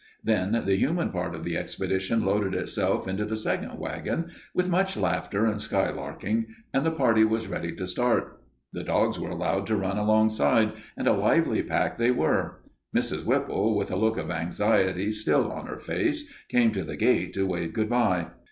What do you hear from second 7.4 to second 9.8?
ready to start. The dogs were allowed to